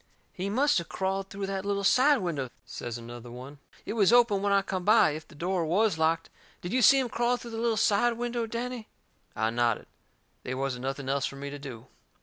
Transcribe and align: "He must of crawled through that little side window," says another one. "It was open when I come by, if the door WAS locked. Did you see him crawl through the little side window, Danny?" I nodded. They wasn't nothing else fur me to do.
"He 0.33 0.49
must 0.49 0.79
of 0.79 0.89
crawled 0.89 1.29
through 1.29 1.45
that 1.45 1.63
little 1.63 1.83
side 1.83 2.17
window," 2.21 2.49
says 2.65 2.97
another 2.97 3.29
one. 3.29 3.59
"It 3.85 3.93
was 3.93 4.11
open 4.11 4.41
when 4.41 4.51
I 4.51 4.63
come 4.63 4.83
by, 4.83 5.11
if 5.11 5.27
the 5.27 5.35
door 5.35 5.63
WAS 5.63 5.99
locked. 5.99 6.31
Did 6.61 6.73
you 6.73 6.81
see 6.81 6.97
him 6.97 7.07
crawl 7.07 7.37
through 7.37 7.51
the 7.51 7.57
little 7.59 7.77
side 7.77 8.13
window, 8.13 8.47
Danny?" 8.47 8.87
I 9.35 9.51
nodded. 9.51 9.85
They 10.41 10.55
wasn't 10.55 10.85
nothing 10.85 11.07
else 11.07 11.27
fur 11.27 11.35
me 11.35 11.51
to 11.51 11.59
do. 11.59 11.85